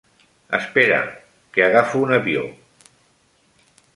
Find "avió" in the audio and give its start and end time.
2.17-2.47